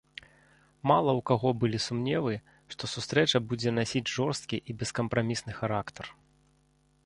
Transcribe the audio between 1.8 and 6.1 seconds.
сумневы, што сустрэча будзе насіць жорсткі і бескампрамісны характар.